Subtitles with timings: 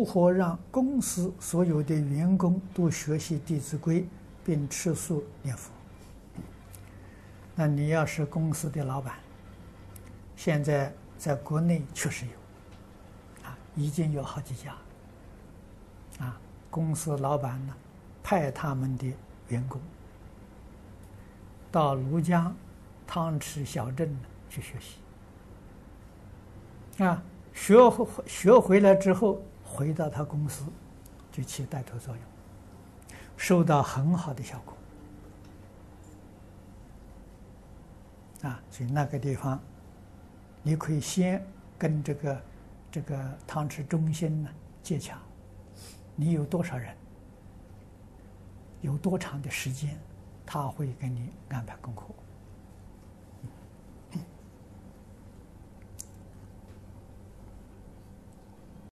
[0.00, 4.00] 如何让公司所有的员工都学习《弟子规》
[4.42, 5.70] 并吃素念佛？
[7.54, 9.16] 那你要是公司的老板，
[10.36, 12.32] 现在在国内确实有，
[13.46, 14.74] 啊，已经有好几家，
[16.18, 16.40] 啊，
[16.70, 17.74] 公司老板呢，
[18.22, 19.12] 派他们的
[19.48, 19.78] 员工
[21.70, 22.56] 到庐江
[23.06, 24.96] 汤池小镇去学习，
[27.04, 27.22] 啊，
[27.52, 27.76] 学
[28.24, 29.42] 学回来之后，
[29.80, 30.66] 回到他公司
[31.32, 32.22] 就起带头作用，
[33.34, 34.76] 收到很好的效果。
[38.42, 39.58] 啊，所以那个地方，
[40.62, 41.42] 你可以先
[41.78, 42.42] 跟这个
[42.92, 44.50] 这个汤池中心呢
[44.82, 45.16] 接洽，
[46.14, 46.94] 你有多少人，
[48.82, 49.98] 有多长的时间，
[50.44, 52.04] 他会给你安排功课。